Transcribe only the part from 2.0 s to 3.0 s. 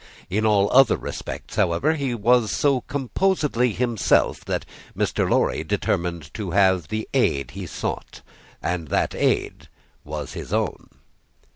was so